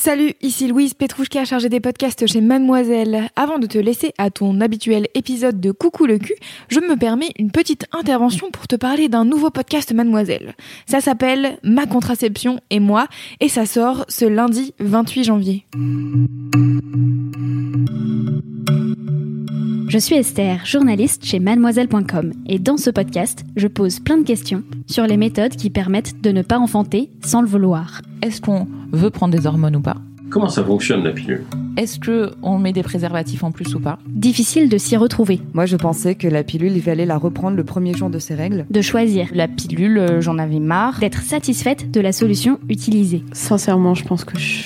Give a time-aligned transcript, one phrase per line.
[0.00, 3.30] Salut, ici Louise Petrouchka, chargée des podcasts chez Mademoiselle.
[3.34, 6.36] Avant de te laisser à ton habituel épisode de Coucou le cul,
[6.68, 10.54] je me permets une petite intervention pour te parler d'un nouveau podcast Mademoiselle.
[10.86, 13.08] Ça s'appelle Ma contraception et moi,
[13.40, 15.66] et ça sort ce lundi 28 janvier.
[19.88, 24.62] Je suis Esther, journaliste chez mademoiselle.com et dans ce podcast, je pose plein de questions
[24.86, 28.02] sur les méthodes qui permettent de ne pas enfanter sans le vouloir.
[28.22, 29.96] Est-ce qu'on veut prendre des hormones ou pas?
[30.30, 31.42] Comment ça fonctionne la pilule?
[31.78, 33.98] Est-ce que on met des préservatifs en plus ou pas?
[34.08, 37.64] Difficile de s'y retrouver, Moi, je pensais que la pilule, il fallait la reprendre le
[37.64, 38.66] premier jour de ses règles.
[38.68, 40.98] de choisir, La pilule, euh, j'en avais marre.
[41.00, 43.24] d'être satisfaite de la solution utilisée.
[43.32, 44.64] Sincèrement, je pense que je,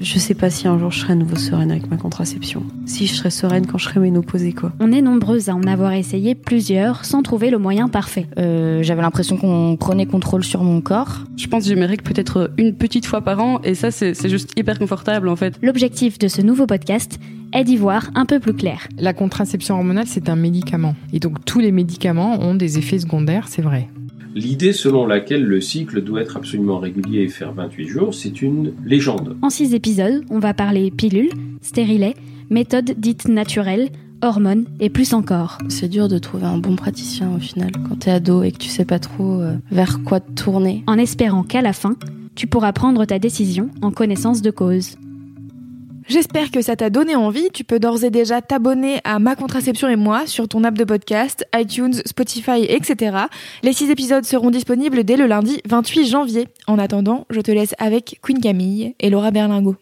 [0.00, 2.62] je sais pas si un jour je serai à nouveau sereine avec ma contraception.
[2.86, 4.72] Si je serai sereine quand je serai ménopausée, quoi.
[4.80, 8.26] On est nombreuses à en avoir essayé plusieurs sans trouver le moyen parfait.
[8.38, 11.20] Euh, J'avais l'impression qu'on prenait contrôle sur mon corps.
[11.36, 14.14] Je pense que j'ai mes règles peut-être une petite fois par an et ça c'est
[14.14, 15.58] c'est juste hyper confortable en fait.
[15.62, 17.18] L'objectif de ce nouveau podcast
[17.52, 18.88] est d'y voir un peu plus clair.
[18.98, 20.96] La contraception hormonale, c'est un médicament.
[21.12, 23.88] Et donc tous les médicaments ont des effets secondaires, c'est vrai.
[24.34, 28.72] L'idée selon laquelle le cycle doit être absolument régulier et faire 28 jours, c'est une
[28.84, 29.36] légende.
[29.42, 32.16] En six épisodes, on va parler pilules, stérilets,
[32.50, 33.90] méthodes dites naturelles,
[34.22, 35.58] hormones et plus encore.
[35.68, 38.68] C'est dur de trouver un bon praticien au final quand t'es ado et que tu
[38.68, 40.82] sais pas trop euh, vers quoi te tourner.
[40.88, 41.94] En espérant qu'à la fin,
[42.34, 44.96] tu pourras prendre ta décision en connaissance de cause.
[46.06, 47.48] J'espère que ça t'a donné envie.
[47.52, 50.84] Tu peux d'ores et déjà t'abonner à Ma Contraception et moi sur ton app de
[50.84, 53.16] podcast, iTunes, Spotify, etc.
[53.62, 56.48] Les six épisodes seront disponibles dès le lundi 28 janvier.
[56.66, 59.76] En attendant, je te laisse avec Queen Camille et Laura Berlingo.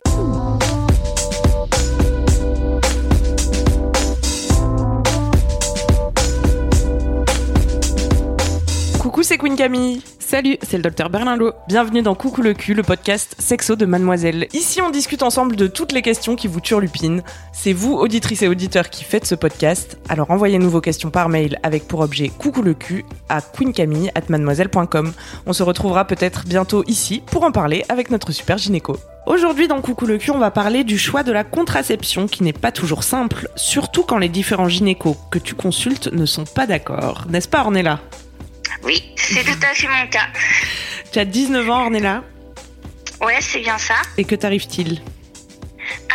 [9.01, 10.01] Coucou, c'est Queen Camille.
[10.33, 11.53] Salut, c'est le docteur Berlingo.
[11.69, 14.49] Bienvenue dans Coucou le cul, le podcast sexo de Mademoiselle.
[14.55, 17.23] Ici, on discute ensemble de toutes les questions qui vous turlupinent.
[17.53, 19.99] C'est vous, auditrices et auditeurs, qui faites ce podcast.
[20.09, 25.13] Alors envoyez-nous vos questions par mail avec pour objet Coucou le cul à queencamille@mademoiselle.com.
[25.45, 28.97] On se retrouvera peut-être bientôt ici pour en parler avec notre super gynéco.
[29.27, 32.55] Aujourd'hui dans Coucou le cul, on va parler du choix de la contraception qui n'est
[32.55, 37.27] pas toujours simple, surtout quand les différents gynécos que tu consultes ne sont pas d'accord.
[37.29, 38.01] N'est-ce pas Ornella?
[38.85, 40.27] Oui, c'est tout à fait mon cas.
[41.13, 42.25] Tu as 19 ans Ornella
[43.21, 43.95] Ouais, c'est bien ça.
[44.19, 45.01] et que t'arrive-t-il?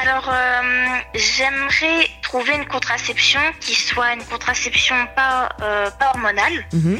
[0.01, 6.65] Alors, euh, j'aimerais trouver une contraception qui soit une contraception pas, euh, pas hormonale.
[6.73, 6.99] Mhm.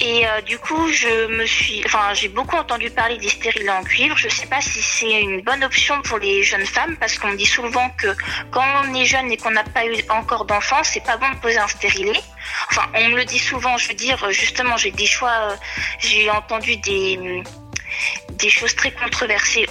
[0.00, 3.82] Et euh, du coup, je me suis, enfin, j'ai beaucoup entendu parler des stérilets en
[3.82, 4.16] cuivre.
[4.16, 7.36] Je sais pas si c'est une bonne option pour les jeunes femmes parce qu'on me
[7.36, 8.08] dit souvent que
[8.50, 11.36] quand on est jeune et qu'on n'a pas eu encore d'enfant, c'est pas bon de
[11.36, 12.20] poser un stérilet.
[12.70, 13.76] Enfin, on me le dit souvent.
[13.76, 15.56] Je veux dire, justement, j'ai des choix.
[15.98, 17.42] j'ai entendu des
[18.30, 19.66] des choses très controversées.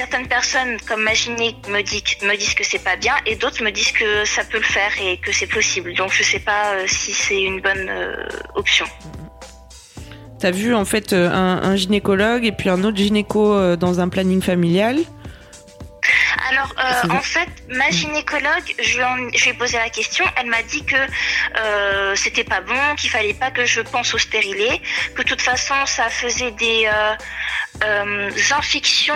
[0.00, 3.62] Certaines personnes, comme ma gyné, me, dit, me disent que c'est pas bien, et d'autres
[3.62, 5.92] me disent que ça peut le faire et que c'est possible.
[5.94, 8.86] Donc je sais pas euh, si c'est une bonne euh, option.
[10.40, 14.08] T'as vu en fait euh, un, un gynécologue et puis un autre gynéco dans un
[14.08, 14.96] planning familial?
[16.50, 20.24] Alors, euh, en fait, ma gynécologue, je lui, en- je lui ai posé la question.
[20.36, 24.18] Elle m'a dit que euh, c'était pas bon, qu'il fallait pas que je pense au
[24.18, 24.80] stérilet,
[25.14, 26.88] que de toute façon, ça faisait des
[27.84, 29.14] euh, infections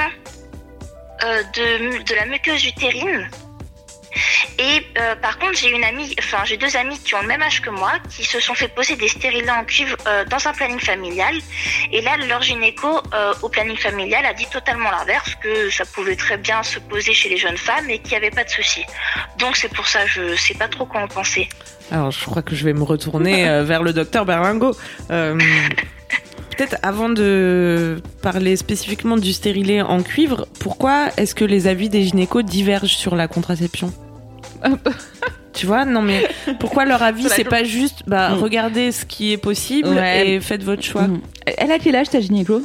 [1.54, 3.28] de, mu- de la muqueuse utérine.
[4.58, 7.42] Et euh, par contre, j'ai une amie, enfin j'ai deux amies qui ont le même
[7.42, 10.54] âge que moi, qui se sont fait poser des stérilets en cuivre euh, dans un
[10.54, 11.34] planning familial.
[11.92, 16.16] Et là, leur gynéco euh, au planning familial a dit totalement l'inverse, que ça pouvait
[16.16, 18.82] très bien se poser chez les jeunes femmes et qu'il n'y avait pas de souci.
[19.38, 21.50] Donc c'est pour ça, je sais pas trop quoi en penser.
[21.90, 24.74] Alors je crois que je vais me retourner euh, vers le docteur Berlingo.
[26.56, 32.02] Peut-être avant de parler spécifiquement du stérilet en cuivre, pourquoi est-ce que les avis des
[32.04, 33.92] gynécos divergent sur la contraception?
[35.52, 36.22] Tu vois, non mais
[36.60, 38.38] pourquoi leur avis c'est pas juste bah Mm.
[38.40, 40.28] regardez ce qui est possible Ouais.
[40.28, 41.06] et faites votre choix.
[41.08, 41.22] Mhm.
[41.56, 42.60] Elle a quel âge ta gynéco?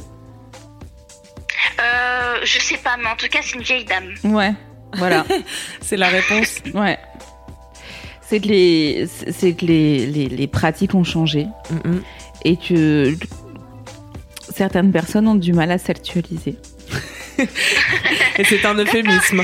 [1.79, 4.13] Euh, je sais pas, mais en tout cas c'est une vieille dame.
[4.33, 4.53] Ouais,
[4.95, 5.25] voilà,
[5.81, 6.57] C'est la réponse.
[6.73, 6.97] ouais.
[8.27, 12.01] C'est que les, c'est que les, les, les pratiques ont changé Mhm.
[12.43, 13.15] et que
[14.63, 16.55] certaines personnes ont du mal à s'actualiser.
[18.37, 19.41] Et c'est un euphémisme.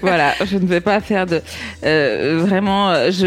[0.00, 1.42] voilà, je ne vais pas faire de
[1.84, 2.88] euh, vraiment.
[2.90, 3.26] euh, Je,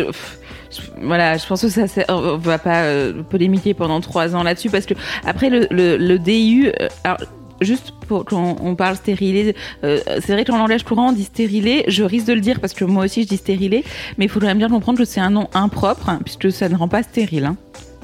[1.01, 4.85] voilà, je pense que ça, on va pas euh, polémiquer pendant trois ans là-dessus parce
[4.87, 7.19] que après le, le, le DIU, euh, alors
[7.61, 11.13] juste pour quand on parle stérilé, euh, c'est vrai que dans le langage courant on
[11.13, 13.83] dit stérilé, je risque de le dire parce que moi aussi je dis stérilé,
[14.17, 16.87] mais il faudrait bien comprendre que c'est un nom impropre hein, puisque ça ne rend
[16.87, 17.45] pas stérile.
[17.45, 17.55] hein.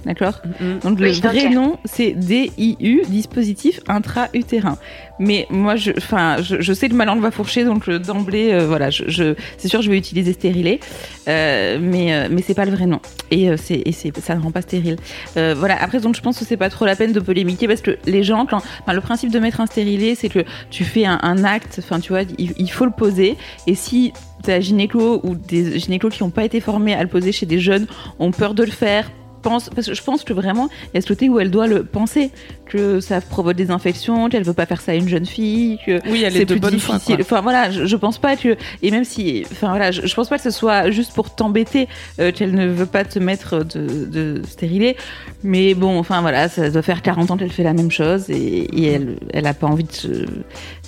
[0.06, 0.80] D'accord Mhm.
[0.84, 4.78] Donc le vrai nom, c'est DIU, dispositif intra-utérin.
[5.20, 8.52] Mais moi, je, enfin, je, je sais que ma langue va fourcher, donc euh, d'emblée,
[8.52, 10.80] euh, voilà, je, je- c'est sûr, je vais utiliser stérilé,
[11.28, 13.00] euh, mais euh, mais c'est pas le vrai nom.
[13.32, 13.84] Et euh, c'est
[14.20, 14.98] ça ne rend pas stérile.
[15.38, 15.82] Euh, voilà.
[15.82, 18.24] Après, donc je pense que c'est pas trop la peine de polémiquer parce que les
[18.24, 18.62] gens, quand,
[18.92, 22.10] le principe de mettre un stérilé, c'est que tu fais un, un acte, enfin, tu
[22.12, 23.38] vois, il, il faut le poser.
[23.68, 24.12] Et si
[24.42, 27.46] t'as un gynéco ou des gynécos qui n'ont pas été formés à le poser chez
[27.46, 27.88] des jeunes
[28.20, 29.10] ont peur de le faire
[29.44, 31.68] pense parce que je pense que vraiment il y a ce côté où elle doit
[31.68, 32.32] le penser
[32.66, 36.00] que ça provoque des infections qu'elle veut pas faire ça à une jeune fille que
[36.10, 37.18] Oui, c'est est de plus difficile.
[37.22, 40.30] enfin voilà je, je pense pas que et même si enfin voilà je, je pense
[40.30, 41.88] pas que ce soit juste pour t'embêter
[42.20, 44.96] euh, qu'elle ne veut pas te mettre de, de stérilet.
[45.44, 48.36] Mais bon enfin voilà ça doit faire 40 ans qu'elle fait la même chose et,
[48.36, 50.26] et elle elle a pas envie de se-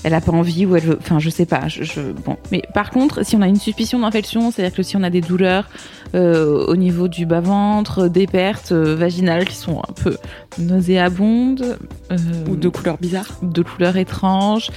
[0.05, 2.61] elle a pas envie ou elle veut enfin je sais pas je, je- bon mais
[2.73, 5.09] par contre si on a une suspicion d'infection c'est à dire que si on a
[5.09, 5.67] des douleurs
[6.13, 10.15] euh, au niveau du bas ventre des pertes euh, vaginales qui sont un peu
[10.59, 11.77] nauséabondes
[12.11, 12.17] euh,
[12.49, 13.31] Ou de couleurs bizarres.
[13.41, 14.69] de couleurs étranges,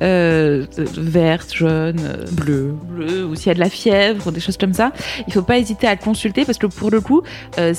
[0.00, 2.00] verte, jaune,
[2.32, 2.74] Bleu.
[2.88, 4.92] bleu, ou s'il y a de la fièvre, des choses comme ça,
[5.26, 7.22] il faut pas hésiter à le consulter parce que pour le coup,
[7.58, 7.72] euh,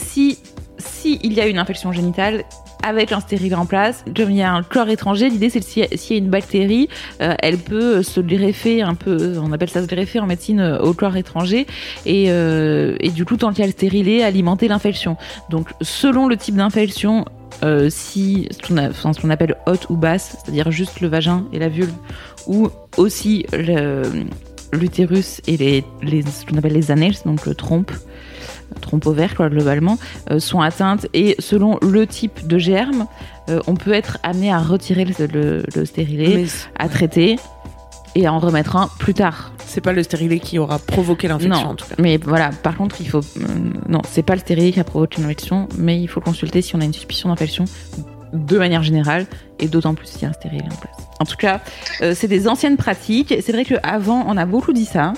[0.77, 2.45] si si il y a une infection génitale
[2.83, 5.65] avec un stérilet en place, comme il y a un corps étranger, l'idée c'est que
[5.65, 6.89] s'il y a- s'il une bactérie,
[7.21, 10.79] euh, elle peut se greffer un peu, on appelle ça se greffer en médecine euh,
[10.79, 11.67] au corps étranger,
[12.07, 15.15] et, euh, du coup tant qu'il y a le stérilet, alimenter l'infection.
[15.51, 17.25] Donc selon le type d'infection,
[17.63, 21.93] euh, si ce qu'on appelle haute ou basse, c'est-à-dire juste le vagin et la vulve,
[22.47, 23.45] ou aussi
[24.73, 25.83] l'utérus et les,
[26.23, 27.91] ce qu'on appelle les annales, donc le trompe,
[28.81, 29.97] trompe ovaire quoi, globalement,
[30.31, 33.07] euh, sont atteintes et selon le type de germe,
[33.49, 36.45] euh, on peut être amené à retirer le, le, le stérilet, Mais
[36.77, 37.37] à traiter
[38.15, 39.51] et à en remettre un plus tard.
[39.65, 41.95] c'est pas le stérilet qui aura provoqué l'infection Non, en tout cas.
[41.99, 43.19] mais voilà, par contre, il faut.
[43.19, 43.41] euh,
[43.89, 46.75] non, c'est pas le stérilet qui a provoqué une infection, mais il faut consulter si
[46.77, 47.65] on a une suspicion d'infection
[48.31, 49.25] de manière générale,
[49.59, 50.95] et d'autant plus s'il y a un stérilet en place.
[51.19, 51.61] En tout cas,
[52.01, 53.33] euh, c'est des anciennes pratiques.
[53.41, 55.13] C'est vrai qu'avant, on a beaucoup dit ça.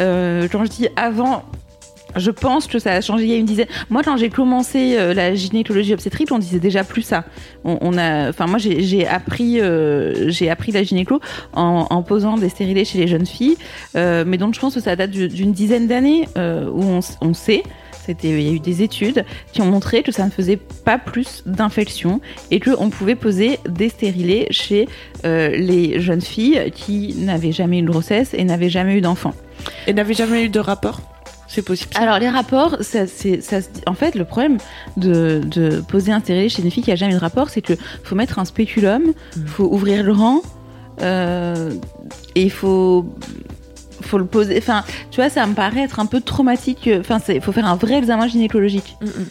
[0.00, 1.42] Euh, quand je dis avant,
[2.16, 3.66] je pense que ça a changé il y a une dizaine.
[3.88, 7.24] Moi, quand j'ai commencé euh, la gynécologie obstétrique, on disait déjà plus ça.
[7.64, 7.92] On, on
[8.28, 11.20] enfin, moi, j'ai appris, euh, j'ai appris la gynéco
[11.52, 13.56] en, posant des stérilés chez les jeunes filles.
[13.96, 17.34] Euh, mais donc, je pense que ça date du- d'une dizaine d'années où on, on
[17.34, 17.62] sait.
[18.06, 20.98] C'était, il y a eu des études qui ont montré que ça ne faisait pas
[20.98, 22.20] plus d'infections
[22.50, 24.88] et qu'on pouvait poser des stérilés chez
[25.22, 29.34] les jeunes filles qui n'avaient jamais eu de grossesse et n'avaient jamais eu d'enfant.
[29.86, 31.02] Et n'avait jamais eu de rapport?
[31.52, 31.92] C'est possible.
[31.92, 34.58] ça Alors les rapports, ça, c'est, ça, en fait, le problème
[34.96, 37.60] de, de poser un stérilet chez une fille qui a jamais eu de rapport, c'est
[37.60, 37.74] que
[38.04, 39.02] faut mettre un spéculum,
[39.36, 39.46] Mm.
[39.46, 40.42] faut ouvrir le rang,
[41.02, 41.72] euh,
[42.36, 43.04] et il faut
[44.02, 44.56] faut le poser.
[44.58, 46.88] Enfin, tu vois, ça me paraît être un peu traumatique.
[47.00, 48.96] Enfin, il faut faire un vrai examen gynécologique.
[49.00, 49.26] Mm, mm.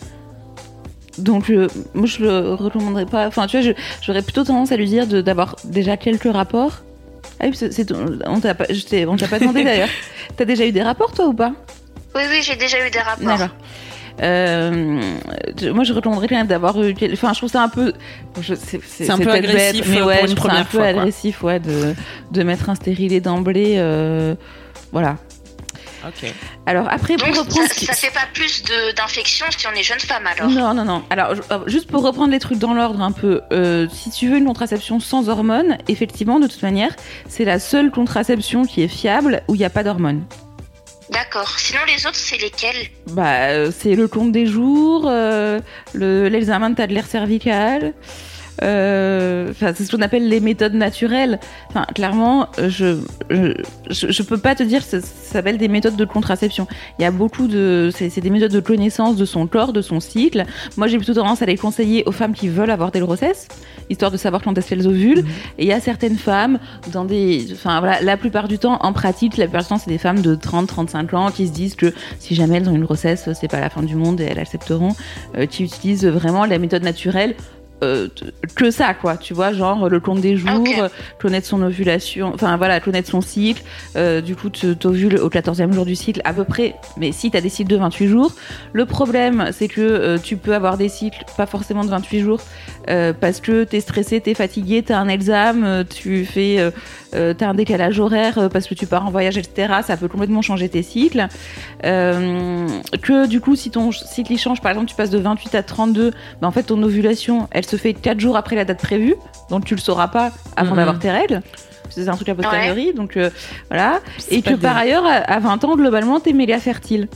[1.24, 3.28] Donc, euh, moi, je le recommanderais pas.
[3.28, 6.82] Enfin, tu vois, j'aurais plutôt tendance à lui dire d'avoir déjà quelques rapports.
[7.42, 7.92] Ah oui, c'est, c'est-
[8.28, 9.90] on t'a pas, je t'ai- on t'a pas demandé d'ailleurs.
[10.38, 11.54] T'as déjà eu des rapports, toi, ou pas?
[12.16, 13.26] Oui, oui, j'ai déjà eu des rapports.
[13.26, 13.56] D'accord.
[14.22, 15.02] Euh,
[15.74, 16.94] moi, je recommanderais quand même d'avoir eu.
[17.14, 17.94] Enfin, je trouve ça un peu.
[18.42, 21.02] C'est un peu agressif, mais ouais, pour une je trouve ça un peu fois, quoi.
[21.02, 21.94] agressif, ouais, de,
[22.32, 23.76] de mettre un stérilet d'emblée.
[23.78, 24.36] euh,
[24.92, 25.16] voilà.
[26.08, 26.34] Ok.
[26.66, 27.68] Alors après, pour Donc, reprendre.
[27.68, 30.86] ça, ça fait pas plus de- d'infections si on est jeune femme alors Non, non,
[30.86, 31.04] non.
[31.10, 34.38] Alors, euh, juste pour reprendre les trucs dans l'ordre un peu, euh, si tu veux
[34.38, 36.96] une contraception sans hormones, effectivement, de toute manière,
[37.28, 40.24] c'est la seule contraception qui est fiable où il n'y a pas d'hormones.
[41.12, 41.50] D'accord.
[41.58, 42.88] Sinon, les autres, c'est lesquels?
[43.08, 45.60] Bah, euh, c'est le compte des jours, euh,
[45.94, 47.94] le- l'examen de tas de l'air cervical.
[48.64, 51.40] Euh, Enfin, c'est ce qu'on appelle les méthodes naturelles.
[51.70, 53.00] Enfin, clairement, je,
[53.30, 53.54] je,
[53.90, 56.68] je, peux pas te dire que ça, ça s'appelle des méthodes de contraception.
[56.98, 60.00] Il y a beaucoup de, c'est des méthodes de connaissance de son corps, de son
[60.00, 60.46] cycle.
[60.78, 63.48] Moi, j'ai plutôt tendance à les conseiller aux femmes qui veulent avoir des grossesses,
[63.90, 65.26] histoire de savoir quand est-ce qu'elles ovulent.
[65.58, 66.60] Et il y a certaines femmes
[66.92, 69.92] dans des, enfin voilà, la plupart du temps, en pratique, la plupart du temps, c'est
[69.92, 72.86] des femmes de 30, 35 ans qui se disent que si jamais elles ont une
[72.86, 74.96] grossesse, c'est pas la fin du monde et elles accepteront,
[75.36, 77.36] euh, qui utilisent vraiment la méthode naturelle.
[77.84, 78.08] Euh,
[78.56, 80.76] que ça quoi tu vois genre le compte des jours Ok.
[80.80, 83.64] euh, connaître son ovulation enfin voilà connaître son cycle
[83.96, 87.32] euh, du coup tu t'ovules au 14e jour du cycle à peu près mais si
[87.32, 88.32] t'as des cycles de 28 jours
[88.74, 92.42] le problème c'est que euh, tu peux avoir des cycles pas forcément de 28 jours
[93.22, 96.72] parce que t'es stressé t'es fatigué t'as un examen tu fais
[97.12, 99.74] t'as un décalage horaire parce que tu pars en voyage, etc.
[99.86, 101.28] Ça peut complètement changer tes cycles.
[101.84, 105.64] Que du coup, si ton cycle il change, par exemple, tu passes de 28 à
[105.64, 109.16] 32, bah, en fait, ton ovulation, elle se fait 4 jours après la date prévue,
[109.50, 110.78] donc tu le sauras pas avant Mhm.
[110.78, 111.42] d'avoir tes règles.
[111.90, 113.30] C'est un truc a posteriori, donc euh,
[113.70, 114.00] voilà.
[114.30, 117.08] Et que par ailleurs, à- à 20 ans, globalement, t'es méga fertile.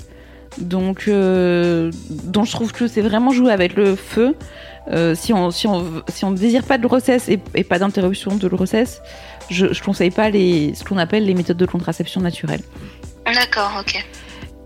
[0.59, 4.35] Donc, euh, donc je trouve que c'est vraiment jouer avec le feu.
[4.91, 7.79] Euh, si on si on si on ne désire pas de grossesse et, et pas
[7.79, 9.01] d'interruption de grossesse,
[9.49, 12.61] je je conseille pas les ce qu'on appelle les méthodes de contraception naturelle.
[13.25, 14.03] D'accord, ok.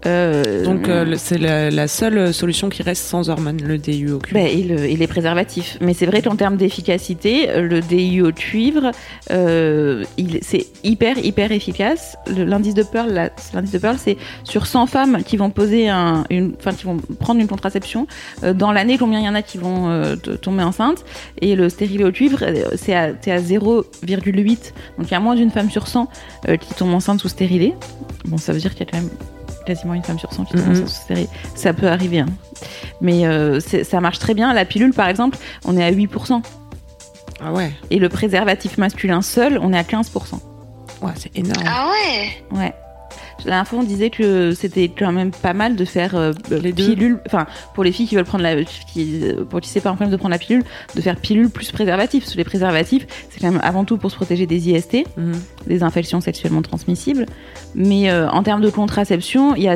[0.06, 4.20] Euh, Donc euh, le- c'est la, la seule solution qui reste sans hormones, le au
[4.20, 4.20] cuivre.
[4.34, 5.78] Ben, et, le- et les préservatifs.
[5.82, 8.92] Mais c'est vrai qu'en termes d'efficacité, euh, le DIU au cuivre,
[9.32, 10.04] euh,
[10.42, 12.16] c'est hyper, hyper efficace.
[12.28, 16.26] L'indice de Pearl, la- l'indice de Pearl, c'est sur 100 femmes qui vont poser un,
[16.30, 18.08] une, enfin, qui vont prendre une contraception.
[18.44, 21.04] euh, dans l'année, combien il y en a qui vont euh, tomber enceinte
[21.42, 24.74] Et le stérilet au cuivre, euh, c'est à, à 0,8.
[24.98, 26.08] Donc il y a moins d'une femme sur 100
[26.50, 27.74] euh, qui tombe enceinte sous stérilet.
[28.26, 29.10] Bon, ça veut dire qu'il y a quand même
[29.68, 31.30] quasiment une femme sur 100 qui sous stérilet.
[31.56, 32.26] Ça peut arriver, hein.
[33.02, 34.54] Mais euh, c'est- ça marche très bien.
[34.54, 36.42] La pilule, par exemple, on est à 8%.
[37.40, 40.40] Ah ouais, Et le préservatif masculin seul, on est à 15%.
[41.04, 41.64] ouais c'est énorme.
[41.68, 42.74] Ah ouais Ouais.
[43.46, 47.20] La fois, on disait que c'était quand même pas mal de faire euh, Les pilule,
[47.28, 50.12] enfin pour les filles qui veulent prendre la, qui, pour qui c'est pas un problème
[50.12, 50.64] de prendre la pilule,
[50.96, 52.24] de faire pilule plus préservatif.
[52.24, 55.34] Parce que les préservatifs, c'est quand même avant tout pour se protéger des IST, Mhm.
[55.68, 57.26] des infections sexuellement transmissibles.
[57.76, 59.76] Mais euh, en termes de contraception, il y a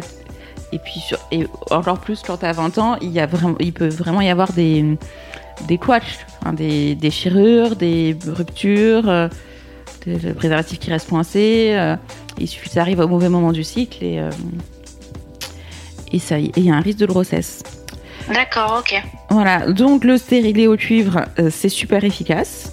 [0.74, 3.74] et puis sur- et encore plus quand t'as 20 ans, il y a vraiment, il
[3.74, 4.98] peut vraiment y avoir des
[5.68, 9.27] des couacs, hein, des déchirures, des ruptures, euh,
[10.06, 11.72] des des préservatifs qui restent coincés.
[12.41, 14.29] Il suffit que ça arrive au mauvais moment du cycle et euh,
[16.12, 17.63] et ça y- il y a un risque de grossesse.
[18.33, 19.01] D'accord, ok.
[19.29, 22.71] Voilà, donc le stérilet au cuivre, euh, c'est super efficace.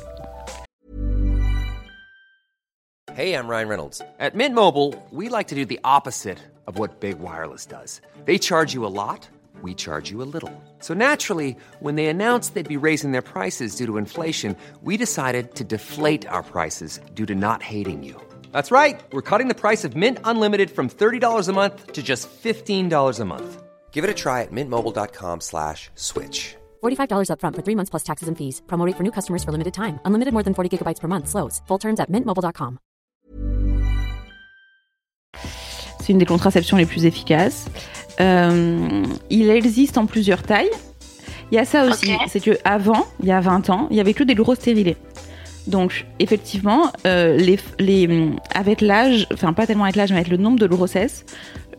[3.17, 4.01] Hey, I'm Ryan Reynolds.
[4.21, 8.01] At Mint Mobile, we like to do the opposite of what Big Wireless does.
[8.27, 9.29] They charge you a lot,
[9.63, 10.53] we charge you a little.
[10.81, 15.55] So naturally, when they announced they'd be raising their prices due to inflation, we decided
[15.57, 18.15] to deflate our prices due to not hating you.
[18.53, 19.01] That's right.
[19.13, 23.25] We're cutting the price of Mint Unlimited from $30 a month to just $15 a
[23.25, 23.63] month.
[23.91, 26.55] Give it a try at mintmobile.com slash switch.
[26.85, 28.63] $45 upfront for three months plus taxes and fees.
[28.69, 29.99] Promo rate for new customers for limited time.
[30.05, 31.27] Unlimited more than 40 gigabytes per month.
[31.29, 31.61] Slows.
[31.67, 32.79] Full terms at mintmobile.com.
[36.01, 37.67] C'est une des contraceptions les plus efficaces.
[38.21, 40.71] Euh, il existe en plusieurs tailles.
[41.51, 42.21] Il y a ça aussi, Ok.
[42.29, 44.97] c'est que avant, il y a 20 ans, il y avait que des gros stérilés.
[45.69, 50.39] Donc effectivement, euh, les, les, avec l'âge, enfin pas tellement avec l'âge, mais avec le
[50.39, 51.27] nombre de grossesses,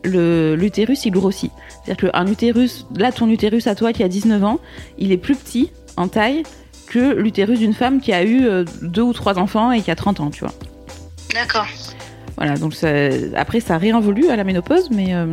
[0.06, 1.52] l'utérus il grossit.
[1.84, 4.60] C'est-à-dire qu'un utérus, là ton utérus à toi qui a 19 ans,
[5.00, 6.44] il est plus petit en taille
[6.88, 9.96] que l'utérus d'une femme qui a eu euh, deux ou trois enfants et qui a
[9.96, 10.54] 30 ans, tu vois.
[11.34, 11.68] D'accord.
[12.42, 12.88] Voilà, donc ça-
[13.36, 15.26] après ça réinvolue à la ménopause, mais, euh,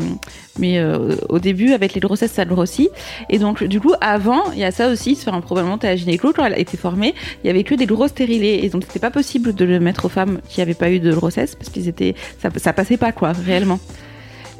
[0.58, 2.88] mais euh, au début avec les grossesses ça grossit.
[3.30, 6.32] Et donc du coup avant, il y a ça aussi, enfin, probablement t'as la gynéco
[6.34, 8.98] quand elle a été formée, il y avait que des gros stérilés et donc c'était
[8.98, 11.86] pas possible de le mettre aux femmes qui avaient pas eu de grossesse parce qu'ils
[11.86, 13.78] étaient, ça, ça passait pas quoi réellement.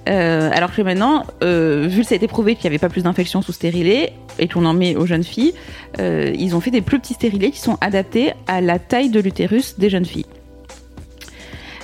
[0.09, 3.03] Euh, alors que maintenant, vu que ça a été prouvé qu'il n'y avait pas plus
[3.03, 5.53] d'infections sous stérilet et qu'on en met aux jeunes filles,
[5.99, 9.81] ils ont fait des plus petits stérilés qui sont adaptés à la taille de l'utérus
[9.81, 10.27] des jeunes filles.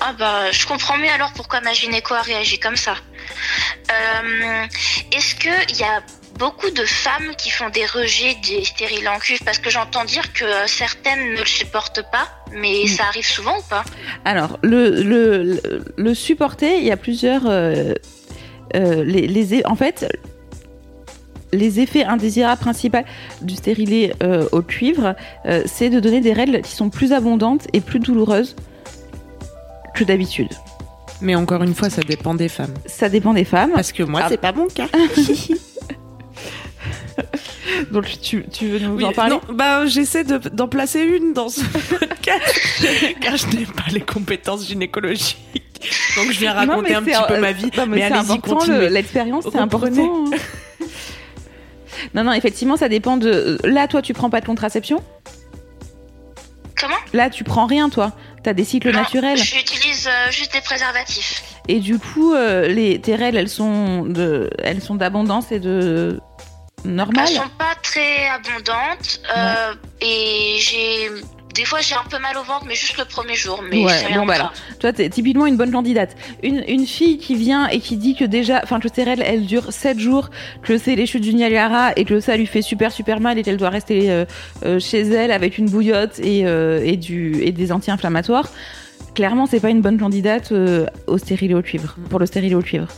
[0.05, 2.95] Ah bah, je comprends mieux alors pourquoi ma gynéco a réagi comme ça.
[3.91, 4.65] Euh,
[5.17, 6.03] Est-ce qu'il y a
[6.39, 10.33] beaucoup de femmes qui font des rejets des stériles en cuivre Parce que j'entends dire
[10.33, 13.85] que euh, certaines ne le supportent pas, mais ça arrive souvent ou pas?
[14.25, 17.43] Alors, le, le, le, le supporter, il y a plusieurs.
[17.47, 17.93] euh,
[18.75, 20.07] euh, les, les, en fait,
[21.53, 23.05] les effets indésirables principaux
[23.43, 25.15] du stérilet euh, au cuivre,
[25.47, 28.57] euh, c'est de donner des règles qui sont plus abondantes et plus douloureuses
[29.95, 30.49] que d'habitude.
[31.21, 32.75] Mais encore une fois, ça dépend des femmes.
[32.87, 33.71] Ça dépend des femmes.
[33.75, 34.27] Parce que moi, Ah.
[34.29, 34.89] c'est pas mon cas.
[37.93, 39.33] Donc, tu, tu veux nous Oui, en parler?
[39.33, 41.61] non, bah, j'essaie de- d'en placer une dans ce
[41.99, 42.61] podcast,
[43.21, 45.39] car je n'ai pas les compétences gynécologiques.
[46.17, 47.65] Donc je viens raconter un petit peu euh, ma vie.
[47.77, 50.25] non, mais mais c'est allez-y, l'expérience, c'est important.
[52.15, 53.59] non, non, effectivement, ça dépend de.
[53.65, 55.03] Là, toi, tu prends pas de contraception?
[56.81, 56.95] Comment?
[57.13, 58.13] Là, tu prends rien, toi.
[58.45, 59.39] T'as des cycles Non, naturels.
[59.39, 61.43] J'utilise euh, juste des préservatifs.
[61.69, 66.21] Et du coup, euh, les, tes règles, elles sont de, elles sont d'abondance et de
[66.85, 67.27] normal.
[67.29, 71.11] Elles sont pas très abondantes euh, et j'ai
[71.55, 73.63] des fois j'ai un peu mal au ventre, mais juste le premier jour.
[73.71, 76.17] Mais Ouais, rien bon bah alors, toi t'es typiquement une bonne candidate.
[76.43, 79.47] Une, une fille qui vient et qui dit que déjà, enfin que ses règles elles
[79.47, 80.31] durent 7 jours,
[80.63, 83.43] que c'est les chutes du Niagara et que ça lui fait super super mal et
[83.43, 84.25] qu'elle doit rester euh,
[84.65, 88.49] euh, chez elle avec une bouillotte et, euh, et, du, et des anti-inflammatoires,
[89.15, 92.63] clairement c'est pas une bonne candidate euh, au stérilet au cuivre, pour le stérilet au
[92.63, 92.89] cuivre.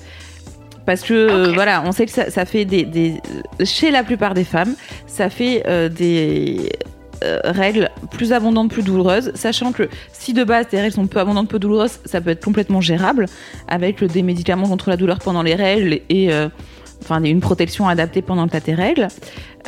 [0.86, 3.20] Parce que euh, voilà, on sait que ça, ça fait des, des-
[3.64, 4.74] chez la plupart des femmes,
[5.06, 6.70] ça fait euh, des
[7.44, 11.48] règles plus abondantes, plus douloureuses, sachant que si de base tes règles sont peu abondantes,
[11.48, 13.26] peu douloureuses, ça peut être complètement gérable
[13.66, 16.50] avec des médicaments contre la douleur pendant les règles et euh,
[17.02, 19.08] enfin une protection adaptée pendant que tu as tes règles.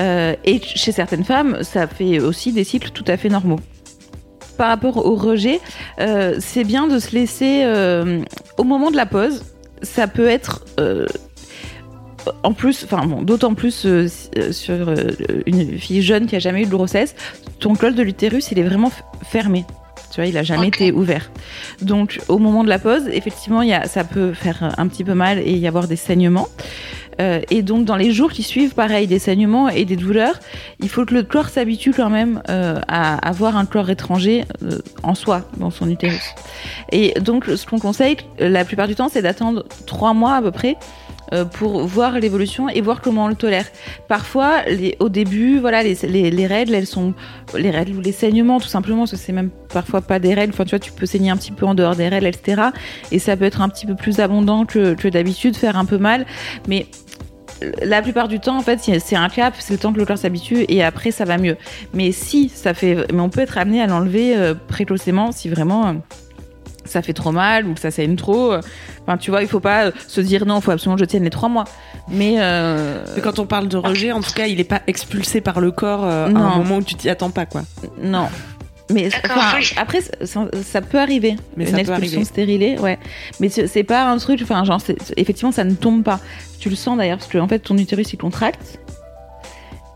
[0.01, 3.61] Euh, et chez certaines femmes, ça fait aussi des cycles tout à fait normaux.
[4.57, 5.61] Par rapport au rejet,
[6.01, 8.23] euh, c'est bien de se laisser euh,
[8.57, 9.45] au moment de la pause.
[9.83, 11.07] Ça peut être euh,
[12.43, 13.87] en plus, enfin bon, d'autant plus
[14.51, 14.95] sur
[15.47, 17.15] une fille jeune qui a jamais eu de grossesse,
[17.61, 18.91] ton col de l'utérus il est vraiment
[19.23, 19.65] fermé.
[20.11, 21.31] Tu vois, il a jamais été ouvert.
[21.83, 25.15] Donc, au moment de la pause, effectivement, y a, ça peut faire un petit peu
[25.15, 26.49] mal et y avoir des saignements.
[27.21, 30.39] Euh, et donc, dans les jours qui suivent, pareil, des saignements et des douleurs,
[30.81, 34.79] il faut que le corps s'habitue quand même euh, à avoir un corps étranger euh,
[35.03, 36.35] en soi, dans son utérus.
[36.93, 40.51] Et donc, ce qu'on conseille, la plupart du temps, c'est d'attendre trois mois à peu
[40.51, 40.77] près
[41.33, 43.67] euh, pour voir l'évolution et voir comment on le tolère.
[44.07, 47.15] Parfois, les, au début, voilà, les, les, les règles, elles sont
[47.57, 50.53] les règles ou les saignements, tout simplement, parce que c'est même parfois pas des règles.
[50.55, 52.69] Enfin, tu vois, tu peux saigner un petit peu en dehors des règles, etc.
[53.11, 55.99] Et ça peut être un petit peu plus abondant que, que d'habitude, faire un peu
[55.99, 56.27] mal,
[56.69, 56.87] mais
[57.83, 60.19] la plupart du temps, en fait, c'est un cap, c'est le temps que le corps
[60.19, 61.57] s'habitue et après ça va mieux.
[61.95, 65.87] Mais si ça fait, mais on peut être amené à l'enlever euh, précocement si vraiment
[65.87, 65.93] euh,
[66.85, 68.55] ça fait trop mal ou que ça saigne trop.
[69.03, 71.25] Enfin, tu vois, il faut pas se dire non, il faut absolument que je tienne
[71.25, 71.65] les trois mois.
[72.09, 75.41] Mais, euh, Mais quand on parle de rejet, en tout cas, il est pas expulsé
[75.41, 77.63] par le corps euh, à un moment où tu t'y attends pas, quoi.
[78.01, 78.29] Non.
[78.91, 79.73] Mais D'accord, enfin, oui.
[79.77, 81.37] après, ça, ça peut arriver.
[81.57, 82.25] Mais une expulsion arriver.
[82.25, 82.99] stérilée, ouais.
[83.41, 84.81] Mais c'est pas un truc, enfin, genre,
[85.17, 86.21] effectivement, ça ne tombe pas.
[86.61, 88.79] Tu le sens d'ailleurs, parce que en fait, ton utérus il contracte.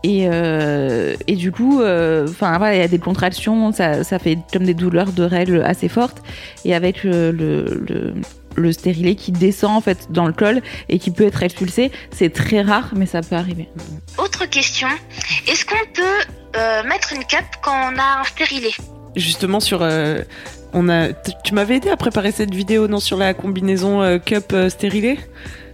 [0.03, 4.17] Et, euh, et du coup, euh, enfin voilà, il y a des contractions, ça, ça
[4.17, 6.23] fait comme des douleurs de règles assez fortes.
[6.65, 8.13] Et avec le, le,
[8.55, 12.31] le stérilet qui descend en fait dans le col et qui peut être expulsé, c'est
[12.31, 13.69] très rare, mais ça peut arriver.
[14.17, 14.87] Autre question,
[15.47, 18.71] est-ce qu'on peut euh, mettre une cape quand on a un stérilet?
[19.15, 19.81] Justement, sur.
[19.81, 20.21] euh,
[20.73, 24.19] on a, t- tu m'avais aidé à préparer cette vidéo, non, sur la combinaison euh,
[24.19, 25.19] cup euh, stérilé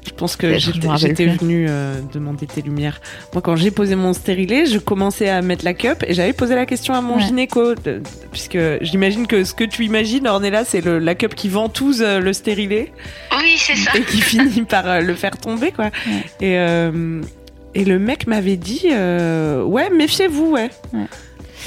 [0.07, 3.01] Je pense que j'étais venue euh, demander tes lumières.
[3.33, 6.55] Moi, quand j'ai posé mon stérilet, je commençais à mettre la cup et j'avais posé
[6.55, 7.21] la question à mon Ouais.
[7.23, 12.01] gynéco, de- puisque j'imagine que ce que tu imagines, Ornella, c'est la cup qui ventouse
[12.01, 12.91] euh, le stérilet
[13.37, 13.91] Oui, c'est ça.
[13.97, 15.91] et qui finit par euh, le faire tomber, quoi.
[16.41, 17.21] Et, euh,
[17.75, 20.69] et le mec m'avait dit, euh, ouais, méfiez-vous, ouais.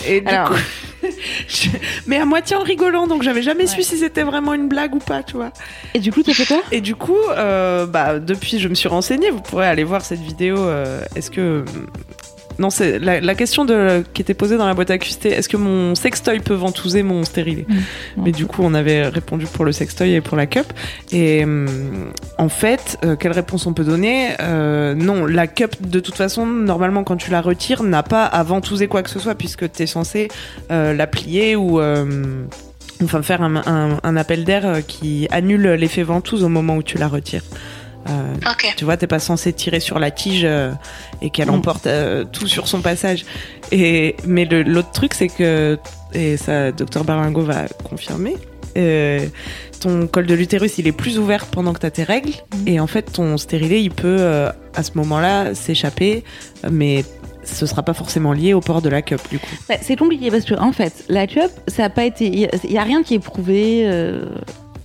[0.08, 0.56] Et du Alors- coup,
[1.48, 1.68] je-
[2.06, 4.98] mais à moitié en rigolant, donc j'avais jamais su si c'était vraiment une blague ou
[4.98, 5.50] pas, tu vois.
[5.94, 6.62] Et du coup, t'as fait quoi?
[6.72, 9.30] Et du coup, euh, bah, depuis, je me suis renseignée.
[9.30, 10.56] Vous pourrez aller voir cette vidéo.
[10.58, 11.64] euh, est-ce que
[12.60, 15.26] non, c'est la, la question de, qui était posée dans la boîte à QST.
[15.26, 17.66] Est-ce que mon sextoy peut ventouser mon stérilet
[18.16, 20.66] Mais du coup, on avait répondu pour le sextoy et pour la cup.
[21.10, 21.66] Et hum,
[22.38, 24.28] en fait, euh, quelle réponse on peut donner?
[24.40, 28.42] Euh, Non, la cup, de toute façon, normalement, quand tu la retires, n'a pas à
[28.42, 30.28] ventouser quoi que ce soit, puisque tu es censé
[30.70, 31.80] euh, la plier ou
[33.02, 36.98] enfin faire un, un- un appel d'air qui annule l'effet ventouse au moment où tu
[36.98, 37.42] la retires.
[38.08, 38.34] Euh.
[38.76, 40.72] Tu vois, t'es pas censé tirer sur la tige euh,
[41.20, 41.54] et qu'elle Mm.
[41.54, 43.24] emporte euh, tout sur son passage.
[43.72, 45.78] Et mais l'autre truc, c'est que
[46.14, 48.36] et ça, docteur Baringo va confirmer.
[49.80, 52.32] ton col de l'utérus, il est plus ouvert pendant que tu as tes règles.
[52.66, 54.18] Et en fait, ton stérilet, il peut,
[54.74, 56.24] à ce moment-là, s'échapper.
[56.70, 57.04] Mais
[57.44, 59.46] ce sera pas forcément lié au port de la cup, du coup.
[59.68, 62.72] Bah, c'est compliqué parce que en fait, la cup, ça a pas été, il y,
[62.72, 63.84] y a rien qui est prouvé.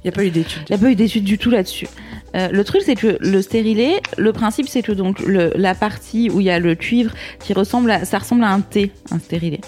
[0.05, 0.61] Il n'y a pas eu d'études.
[0.69, 1.87] Il n'y a pas eu d'études du tout là-dessus.
[2.35, 6.29] Euh, le truc, c'est que le stérilet, le principe, c'est que donc le, la partie
[6.29, 9.17] où il y a le cuivre qui ressemble à, ça ressemble à un T, un
[9.17, 9.61] stérilet.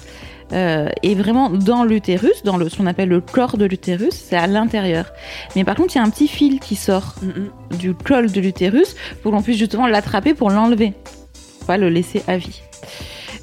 [0.53, 4.35] Euh, et vraiment dans l'utérus, dans le, ce qu'on appelle le corps de l'utérus, c'est
[4.35, 5.11] à l'intérieur.
[5.55, 7.15] Mais par contre, il y a un petit fil qui sort
[7.79, 10.93] du col de l'utérus pour qu'on puisse justement l'attraper pour l'enlever,
[11.65, 12.61] pas le laisser à vie.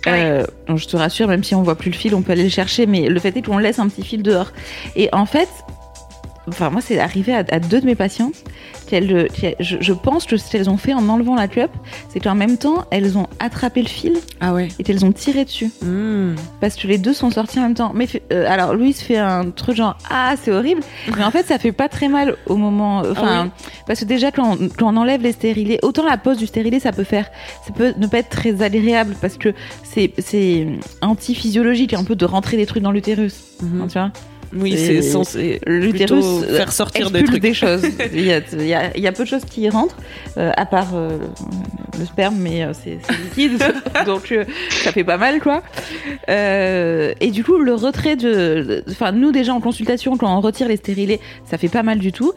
[0.07, 2.51] Euh, je te rassure, même si on voit plus le fil, on peut aller le
[2.51, 4.53] chercher, mais le fait est qu'on laisse un petit fil dehors.
[4.97, 5.49] Et en fait,
[6.49, 8.45] enfin moi c'est arrivé à, à deux de mes patientes
[8.87, 11.71] qu'elles, le- qu'elles- je, je pense que ce qu'elles ont fait en enlevant la cup,
[12.11, 14.69] c'est qu'en même temps elles ont attrapé le fil Ah ouais.
[14.79, 15.71] et qu'elles ont tiré dessus
[16.61, 17.93] parce que les deux sont sortis en même temps.
[17.95, 20.83] Mais euh, alors Louise fait un truc genre ah c'est horrible,
[21.17, 24.31] mais en fait ça fait pas très mal au moment, enfin Ah parce que déjà
[24.31, 27.27] quand on, quand on enlève les stérilés, autant la pose du stérilet ça peut faire,
[27.67, 30.67] ça peut ne pas être très agréable parce que c'est c'est
[31.03, 34.11] anti-physiologique un peu de rentrer des trucs dans l'utérus, Hein, tu vois?
[34.55, 37.43] Oui, c'est censé l'utérus euh, faire sortir des trucs.
[37.43, 37.83] des choses.
[38.13, 39.97] il, y a, il, y a, il y a peu de choses qui y rentrent,
[40.37, 41.19] euh, à part euh,
[41.99, 43.63] le sperme, mais euh, c'est liquide,
[44.07, 44.35] donc
[44.71, 45.63] ça fait pas mal, quoi.
[46.29, 50.77] Et du coup, le retrait de, enfin nous déjà en consultation, quand on retire les
[50.77, 52.33] stérilés, ça fait pas mal du tout.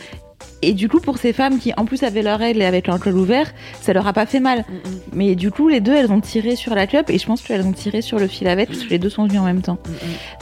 [0.62, 3.00] et du coup, pour ces femmes qui, en plus, avaient leur règle et avec leur
[3.00, 3.52] col ouvert,
[3.82, 4.66] ça leur a pas fait mal.
[5.14, 7.66] Mais du coup, les deux, elles ont tiré sur la cup et je pense qu'elles
[7.66, 9.78] ont tiré sur le fil avec parce que les deux sont venus en même temps.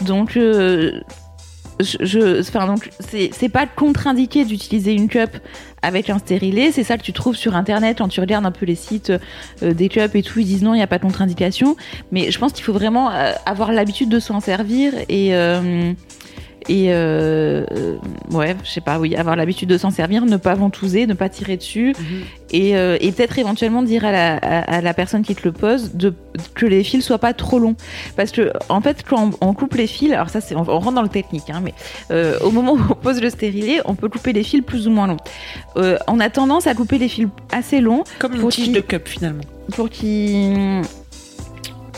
[0.01, 1.01] Donc, euh,
[1.79, 5.31] je, enfin, donc, c'est c'est pas contre-indiqué d'utiliser une cup
[5.81, 6.71] avec un stérilet.
[6.71, 9.11] C'est ça que tu trouves sur internet quand tu regardes un peu les sites
[9.61, 10.39] euh, des cups et tout.
[10.39, 11.75] Ils disent non, il n'y a pas de contre-indication.
[12.11, 15.35] Mais je pense qu'il faut vraiment euh, avoir l'habitude de s'en servir et.
[15.35, 15.93] euh,
[16.69, 17.97] et euh, euh,
[18.31, 21.29] ouais, je sais pas, oui, avoir l'habitude de s'en servir, ne pas ventouser, ne pas
[21.29, 21.95] tirer dessus,
[22.51, 25.51] et, euh, et peut-être éventuellement dire à la, à, à la personne qui te le
[25.51, 26.13] pose de,
[26.53, 27.75] que les fils soient pas trop longs.
[28.15, 30.79] Parce que, en fait, quand on, on coupe les fils, alors ça, c'est, on, on
[30.79, 31.73] rentre dans le technique, hein, mais
[32.11, 34.91] euh, au moment où on pose le stérilet, on peut couper les fils plus ou
[34.91, 35.17] moins longs.
[36.07, 38.03] On a tendance à couper les fils assez longs.
[38.19, 39.43] Comme une tige de cup finalement.
[39.75, 40.81] Pour qu'ils.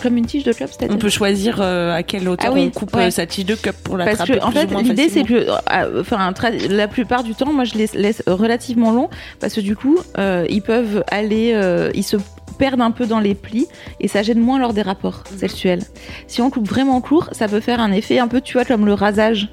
[0.01, 2.71] Comme une tige de cup, c'est-à-dire On peut choisir euh, à quelle hauteur Ah oui,
[2.73, 3.05] on coupe ouais.
[3.07, 6.01] euh, sa tige de cup pour Parce l'attraper que en fait, l'idée c'est que, euh,
[6.01, 6.33] enfin,
[6.69, 10.45] la plupart du temps, moi je les laisse relativement longs parce que du coup, euh,
[10.49, 12.17] ils peuvent aller, ils se
[12.57, 13.67] perdent un peu dans les plis
[13.99, 15.37] et ça gêne moins lors des rapports Mhm.
[15.37, 15.83] sexuels.
[16.27, 18.85] Si on coupe vraiment court, ça peut faire un effet un peu, tu vois, comme
[18.85, 19.49] le rasage.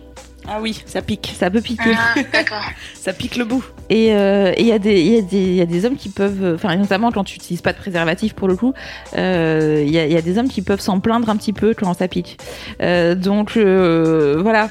[0.46, 1.35] Ah oui, ça pique.
[1.38, 1.92] Ça peut piquer.
[1.96, 2.62] Ah, d'accord.
[2.94, 3.64] Ça pique le bout.
[3.90, 5.96] Et euh, il y, a des- il y, a des- il y a des hommes
[5.96, 8.72] qui peuvent, euh, enfin notamment quand tu n'utilises pas de préservatif pour le coup,
[9.16, 11.52] euh, il y, a, il y a des hommes qui peuvent s'en plaindre un petit
[11.52, 12.38] peu quand ça pique.
[12.83, 14.68] Euh, donc euh, voilà,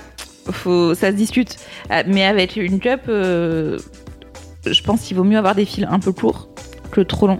[0.51, 1.57] faut, ça se discute.
[1.89, 3.77] Ah, Mais avec une cup, euh,
[4.65, 6.49] je pense qu'il vaut mieux avoir des fils un peu courts
[6.91, 7.39] que trop longs,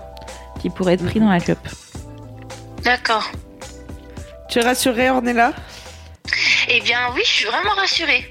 [0.61, 1.59] qui pourraient être pris dans la cup.
[2.83, 3.31] D'accord.
[4.49, 5.53] Tu es rassurée, Ornella?
[6.69, 8.25] Eh bien, oui, je suis vraiment rassurée.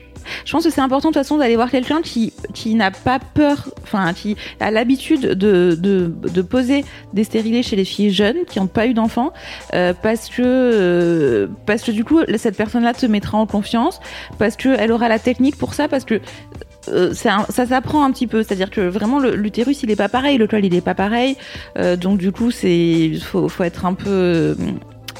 [0.44, 2.32] Je pense que c'est important de toute façon d'aller voir quelqu'un qui,
[2.74, 8.44] n'a pas peur, enfin qui a l'habitude de, poser des stérilés chez les filles jeunes
[8.46, 9.32] qui n'ont pas eu d'enfants,
[9.74, 14.00] euh, parce que euh, parce que du coup cette personne-là te mettra en confiance,
[14.38, 16.20] parce que elle aura la technique pour ça, parce que
[16.88, 20.46] euh, ça s'apprend un petit peu, c'est-à-dire que vraiment l'utérus il est pas pareil, le
[20.46, 21.36] col il est pas pareil,
[21.98, 24.56] donc du coup c'est faut être un peu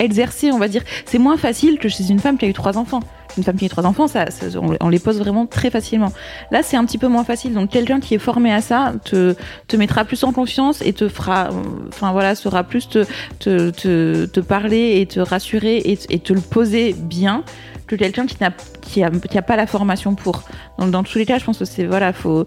[0.03, 0.83] exercé, on va dire.
[1.07, 3.01] C'est moins facile que chez une femme qui a eu trois enfants.
[3.39, 4.47] Une femme qui a trois enfants, ça, ça-
[4.81, 6.13] on, les pose vraiment très facilement.
[6.51, 7.55] Là, c'est un petit peu moins facile.
[7.55, 9.35] Donc, quelqu'un qui est formé à ça te,
[9.69, 11.49] te mettra plus en confiance et te fera,
[11.89, 13.07] enfin voilà, saura plus te,
[13.39, 17.43] te, te, te parler et te rassurer et, et te le poser bien
[17.87, 18.51] que quelqu'un qui n'a
[18.83, 20.43] qui a, qui a pas la formation pour.
[20.91, 22.45] Dans tous les cas, je pense que c'est voilà, faut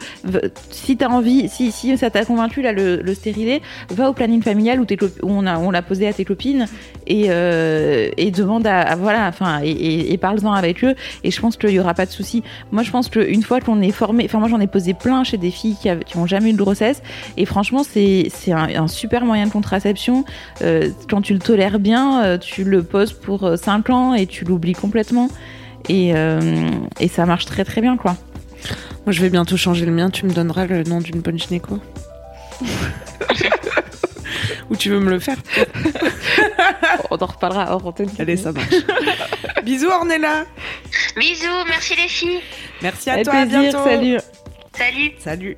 [0.69, 3.13] si t'as envie, si, si ça t'a convaincu là le, le
[3.89, 4.85] va au planning familial où,
[5.23, 6.67] où on a on l'a posé à tes copines
[7.07, 10.95] et, euh, et demande à, voilà, enfin et, parle-en avec eux.
[11.23, 12.43] Et je pense qu'il y aura pas de souci.
[12.71, 15.37] Moi, je pense qu'une fois qu'on est formé, enfin moi j'en ai posé plein chez
[15.37, 17.01] des filles qui, qui ont jamais eu de grossesse
[17.37, 20.25] et franchement c'est c'est un, super moyen de contraception.
[20.61, 24.45] Euh, quand tu le tolères bien, euh, tu le poses pour 5 ans et tu
[24.45, 25.29] l'oublies complètement.
[25.87, 26.13] Et,
[26.99, 28.15] et ça marche très très bien quoi.
[29.05, 30.09] Moi, je vais bientôt changer le mien.
[30.09, 31.79] Tu me donneras le nom d'une bonne gynéco
[34.69, 35.37] Ou tu veux me le faire
[37.11, 38.09] On en reparlera hors antenne.
[38.17, 38.67] Allez, ça marche.
[39.63, 40.45] Bisous, Ornella.
[41.15, 42.39] Bisous, merci les filles.
[42.81, 43.35] Merci à Avec toi.
[43.35, 43.83] à plaisir, bientôt.
[43.83, 44.17] salut.
[44.75, 45.11] Salut.
[45.19, 45.57] Salut.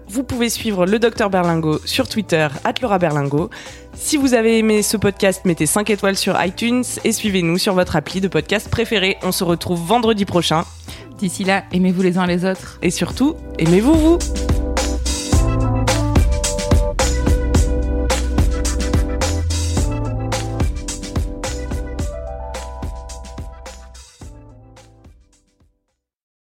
[0.11, 2.49] Vous pouvez suivre le docteur Berlingo sur Twitter
[2.81, 3.49] Laura Berlingo.
[3.93, 7.95] Si vous avez aimé ce podcast, mettez 5 étoiles sur iTunes et suivez-nous sur votre
[7.95, 9.15] appli de podcast préféré.
[9.23, 10.65] On se retrouve vendredi prochain.
[11.17, 12.77] D'ici là, aimez-vous les uns les autres.
[12.81, 14.17] Et surtout, aimez-vous vous